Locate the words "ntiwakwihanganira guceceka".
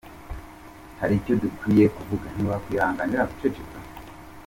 2.33-3.75